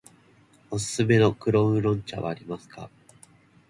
[0.71, 2.89] おすすめの黒烏龍茶はありますか。